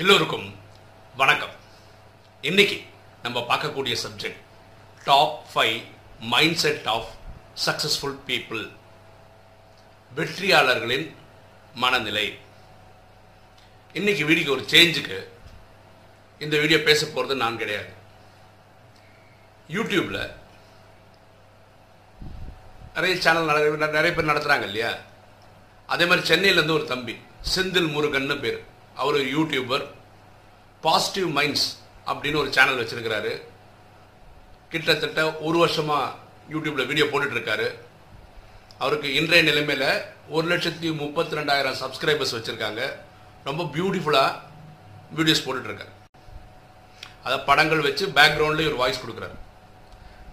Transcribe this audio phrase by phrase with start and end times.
[0.00, 0.54] எல்லோருக்கும்
[1.16, 1.54] வணக்கம்.
[2.40, 2.82] இன்னைக்கு
[3.22, 4.42] நம்ம பார்க்கக்கூடிய subject
[5.04, 5.82] top five
[6.20, 7.08] mind set of
[7.66, 8.70] successful people
[10.16, 11.14] வெற்றியாளர்களின்
[11.74, 12.38] மனநிலை.
[13.92, 15.18] இன்னைக்கு வீடியோக்கு ஒரு சேஞ்சுக்கு
[16.38, 17.92] இந்த வீடியோ பேச போகிறது நான் கிடையாது.
[19.68, 20.32] யூடியூப்பில்
[22.94, 24.94] நிறைய சேனல் நிறைய நிறைய பேர் நடத்துகிறாங்க இல்லையா?
[25.86, 27.12] அதே மாதிரி சென்னையிலேருந்து ஒரு தம்பி
[27.56, 28.76] செந்தில் முருகன்னு பேர்.
[29.00, 29.84] அவர் ஒரு யூடியூபர்
[30.86, 31.66] பாசிட்டிவ் மைண்ட்ஸ்
[32.10, 33.32] அப்படின்னு ஒரு சேனல் வச்சிருக்கிறாரு.
[34.72, 36.14] கிட்டத்தட்ட ஒரு வருஷமாக
[36.54, 37.68] யூடியூப்பில் வீடியோ போட்டுட்ருக்காரு.
[38.84, 39.88] அவருக்கு இன்றைய நிலைமையில்
[40.36, 42.82] ஒரு லட்சத்தி முப்பத்தி ரெண்டாயிரம் சப்ஸ்கிரைபர்ஸ் வச்சுருக்காங்க.
[43.48, 44.38] ரொம்ப பியூட்டிஃபுல்லாக
[45.18, 45.92] வீடியோஸ் போட்டுட்ருக்காரு.
[47.26, 49.36] அதை படங்கள் வச்சு பேக்ரவுண்ட்லேயும் ஒரு வாய்ஸ் கொடுக்குறாரு.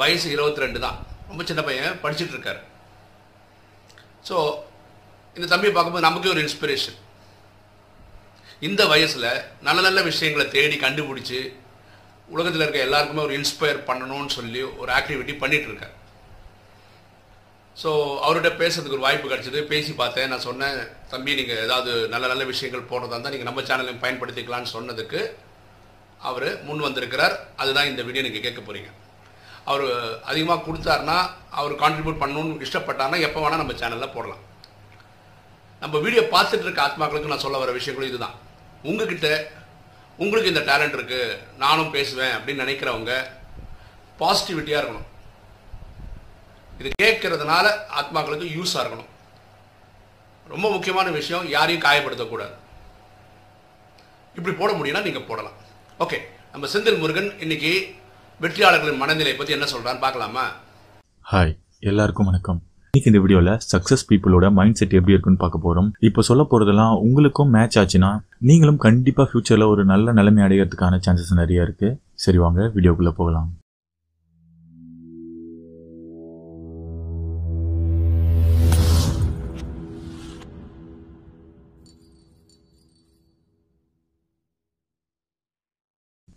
[0.00, 0.98] வயசு இருபத்தி ரெண்டு தான்.
[1.30, 2.60] ரொம்ப சின்ன பையன் படிச்சுட்டு இருக்காரு
[4.28, 4.36] ஸோ
[5.36, 6.98] இந்த தம்பியை பார்க்கும்போது நமக்கே ஒரு இன்ஸ்பிரேஷன்
[8.66, 9.28] இந்த வயசில்
[9.66, 11.38] நல்ல நல்ல விஷயங்களை தேடி கண்டுபிடிச்சி
[12.34, 15.88] உலகத்தில் இருக்க எல்லாருக்குமே ஒரு இன்ஸ்பயர் பண்ணணும்னு சொல்லி ஒரு ஆக்டிவிட்டி பண்ணிட்டு
[17.82, 17.90] ஸோ
[18.24, 19.60] அவர்கிட்ட பேசுறதுக்கு ஒரு வாய்ப்பு கிடச்சிது.
[19.72, 20.28] பேசி பார்த்தேன்.
[20.32, 20.76] நான் சொன்னேன்
[21.12, 25.20] தம்பி நீங்கள் ஏதாவது நல்ல நல்ல விஷயங்கள் போடுறதா இருந்தால் நீங்கள் நம்ம சேனலையும் பயன்படுத்திக்கலாம்னு சொன்னதுக்கு
[26.28, 27.34] அவர் முன் வந்திருக்கிறார்.
[27.62, 28.90] அதுதான் இந்த வீடியோ நீங்கள் கேட்க போகிறீங்க
[29.70, 29.84] அவர்
[30.30, 31.18] அதிகமாக கொடுத்தாருன்னா
[31.60, 34.42] அவர் கான்ட்ரிபியூட் பண்ணணும்னு இஷ்டப்பட்டார்னா எப்போ வேணால் நம்ம சேனலில் போடலாம்.
[35.82, 38.36] நம்ம வீடியோ பார்த்துட்டு இருக்க ஆத்மாக்களுக்கு நான் சொல்ல வர விஷயங்களும் இதுதான்.
[38.90, 39.28] உங்ககிட்ட
[40.22, 43.12] உங்களுக்கு இந்த டேலண்ட் இருக்குது நானும் பேசுவேன் அப்படின்னு நினைக்கிறவங்க
[44.20, 45.08] பாசிட்டிவிட்டியாக இருக்கணும்.
[46.80, 47.66] இது கேட்கறதுனால
[48.00, 49.10] ஆத்மாக்களுக்கு யூஸாக இருக்கணும்.
[50.54, 52.54] ரொம்ப முக்கியமான விஷயம் யாரையும் காயப்படுத்தக்கூடாது.
[54.38, 55.56] இப்படி போட முடியும்னா நீங்கள் போடலாம்.
[56.04, 56.18] ஓகே
[56.52, 57.72] நம்ம செந்தில் முருகன் இன்னைக்கு
[58.44, 60.44] வெற்றியாளர்களின் மனநிலை பற்றி என்ன சொல்கிறான்னு பார்க்கலாமா?
[61.32, 61.54] ஹாய்
[61.90, 62.60] எல்லாருக்கும் வணக்கம்.
[62.94, 67.52] இன்னைக்கு இந்த வீடியோவில் சக்ஸஸ் பீப்புளோட மைண்ட் செட் எப்படி இருக்குன்னு பார்க்க போகிறோம் இப்போ சொல்ல போகிறதெல்லாம் உங்களுக்கும்
[67.54, 68.10] மேட்ச் ஆச்சுன்னா
[68.40, 73.48] நீங்களும் கண்டிப்பாக ஃப்யூச்சரில் ஒரு நல்ல நிலைமை அடைகிறதுக்கான சான்சஸ் நிறைய இருக்குது சரி வாங்க வீடியோக்குள்ளே போகலாம்.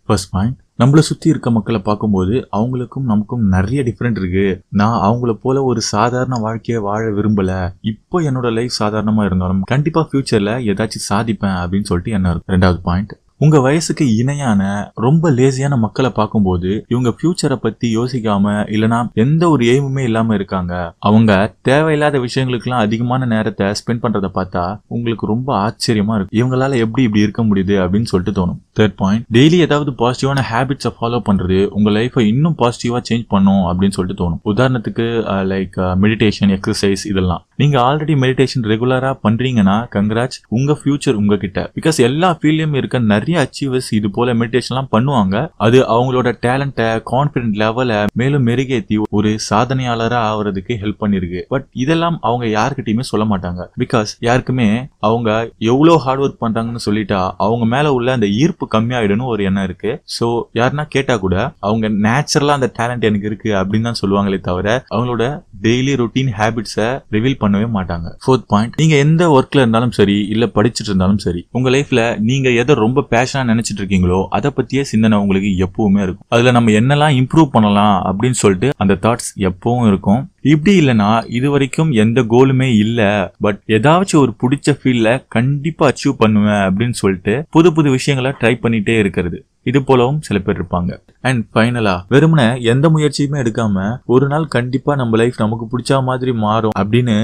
[0.06, 4.46] ஃபர்ஸ்ட் பாயிண்ட் நம்மளை சுற்றி இருக்க மக்களை பார்க்கும்போது அவங்களுக்கும் நமக்கும் நிறைய டிஃப்ரெண்ட் இருக்கு.
[4.70, 7.52] நான் அவங்கள போல ஒரு சாதாரண வாழ்க்கையை வாழ விரும்பல.
[7.92, 13.60] இப்போ என்னோட லைஃப் சாதாரணமாக இருந்தாலும் கண்டிப்பாக ஃப்யூச்சரில் ஏதாச்சும் சாதிப்பேன் அப்படின்னு சொல்லிட்டு என்ன ரெண்டாவது பாயிண்ட் உங்க
[13.60, 14.60] வயசுக்கு இணையான
[14.94, 20.94] ரொம்ப லேசியான மக்களை பார்க்கும்போது இவங்க ஃபியூச்சரை பத்தி யோசிக்காம இல்லனா எந்த ஒரு எய்முமே இல்லாம இருக்காங்க.
[20.98, 26.38] அவங்க தேவையில்லாத விஷயங்களுக்கெல்லாம் அதிகமான நேரத்தை ஸ்பெண்ட் பண்றதை பார்த்தா உங்களுக்கு ரொம்ப ஆச்சரியமா இருக்கு.
[26.40, 28.62] இவங்களால எப்படி இப்படி இருக்க முடியுது அப்படின்னு சொல்லிட்டு தோணும்.
[28.78, 33.96] தேர்ட் பாயிண்ட் டெய்லி ஏதாவது பாசிட்டிவான ஹேபிட்ஸை ஃபாலோ பண்ணுறது உங்கள் லைஃபை இன்னும் பாசிட்டிவாக சேஞ்ச் பண்ணும் அப்படின்னு
[33.98, 34.40] சொல்லிட்டு தோணும்.
[34.52, 35.06] உதாரணத்துக்கு
[35.52, 37.42] லைக் மெடிடேஷன் எக்ஸசைஸ் இதெல்லாம்.
[37.62, 41.60] நீங்க ஆல்ரெடி மெடிடேஷன் ரெகுலராக பண்றீங்கன்னா கங்க்ராட்ஸ் உங்க ஃபியூச்சர் உங்ககிட்ட.
[41.78, 45.36] பிகாஸ் எல்லா ஃபீல்ட்லயும் இருக்க நிறைய அச்சீவர்ஸ் இது போல மெடிடேஷன்லாம் பண்ணுவாங்க.
[45.66, 51.42] அது அவங்களோட டேலண்ட்டை கான்ஃபிடென்ட் லெவலை மேலும் மெருகேத்தி ஒரு சாதனையாளராக ஆகிறதுக்கு ஹெல்ப் பண்ணிருக்கு.
[51.54, 53.62] பட் இதெல்லாம் அவங்க யாருக்கிட்டையுமே சொல்ல மாட்டாங்க.
[53.82, 54.68] பிகாஸ் யாருக்குமே
[55.08, 55.30] அவங்க
[55.72, 60.02] எவ்வளோ ஹார்ட் ஒர்க் பண்றாங்கன்னு சொல்லிட்டா அவங்க மேலே உள்ள அந்த ஈர்ப்பு கம்மியாயிடும்னு ஒரு எண்ணம் இருக்கு.
[60.16, 65.24] ஸோ யாருன்னா கேட்டா கூட அவங்க நேச்சுரலா அந்த டேலண்ட் எனக்கு இருக்கு அப்படின்னு தான் சொல்லுவாங்களே தவிர அவங்களோட
[65.64, 68.08] டெய்லி ரொட்டீன் ஹேபிட்ஸை ரிவீல் பண்ணவே மாட்டாங்க.
[68.24, 72.74] ஃபோர்த் பாயிண்ட் நீங்க எந்த ஒர்க்ல இருந்தாலும் சரி இல்ல படிச்சுட்டு இருந்தாலும் சரி உங்க லைஃப்ல நீங்க எதை
[72.74, 76.26] ரொம்ப பேஷனா நினைச்சிட்டு இருக்கீங்களோ அதை பத்தியே சிந்தனை உங்களுக்கு எப்பவுமே இருக்கும்.
[76.28, 80.22] அதுல நம்ம என்னெல்லாம் இம்ப்ரூவ் பண்ணலாம் அப்படின்னு சொல்லிட்டு அந்த தாட்ஸ் எப்பவும் இருக்கும்.
[80.54, 86.64] இப்படி இல்லைன்னா இது வரைக்கும் எந்த கோலுமே இல்லை பட் ஏதாச்சும் ஒரு பிடிச்ச ஃபீல்டில் கண்டிப்பா அச்சீவ் பண்ணுவேன்
[86.66, 89.38] அப்படின்னு சொல்லிட்டு புது புது விஷயங்களை ட்ரை பண்ணிட்டே இருக்கிறது.
[89.70, 90.90] இது போலவும் சில பேர் இருப்பாங்க.
[91.28, 96.76] அண்ட் ஃபைனலா வெறுமனே எந்த முயற்சியுமே எடுக்காம ஒரு நாள் கண்டிப்பா நம்ம லைஃப் நமக்கு பிடிச்ச மாதிரி மாறும்
[96.82, 97.16] அப்படின்னு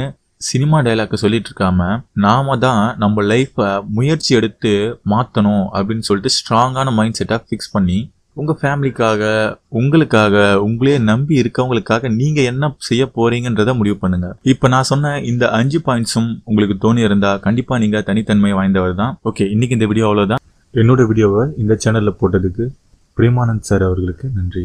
[0.48, 1.82] சினிமா டைலாக்கை சொல்லிட்டு இருக்காம
[2.24, 4.72] நாம தான் நம்ம லைஃப்பை முயற்சி எடுத்து
[5.12, 7.98] மாற்றணும் அப்படின்னு சொல்லிட்டு ஸ்ட்ராங்கான மைண்ட் செட்டாக ஃபிக்ஸ் பண்ணி
[8.40, 9.22] உங்கள் ஃபேமிலிக்காக
[9.78, 10.34] உங்களுக்காக
[10.66, 14.28] உங்களையே நம்பி இருக்கவங்களுக்காக நீங்கள் என்ன செய்ய போறீங்கன்றத முடிவு பண்ணுங்க.
[14.52, 19.12] இப்போ நான் சொன்ன இந்த அஞ்சு பாயிண்ட்ஸும் உங்களுக்கு தோணி இருந்தால் கண்டிப்பாக நீங்கள் தனித்தன்மை வாய்ந்தவர் தான்.
[19.30, 20.41] ஓகே இன்னைக்கு இந்த வீடியோ அவ்வளோதான்
[20.74, 22.64] என்னோட வீடியோவை இந்த சேனலில் போட்டதுக்கு
[23.16, 24.62] பிரேமானந்த் சார் அவர்களுக்கு நன்றி.